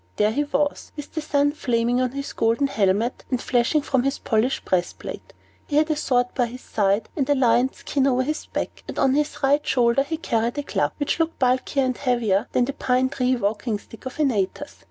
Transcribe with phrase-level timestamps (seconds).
[0.15, 4.17] There he was, with the sun flaming on his golden helmet, and flashing from his
[4.17, 5.31] polished breastplate;
[5.67, 8.97] he had a sword by his side, and a lion's skin over his back, and
[8.97, 12.73] on his right shoulder he carried a club, which looked bulkier and heavier than the
[12.73, 14.79] pine tree walking stick of Antaeus.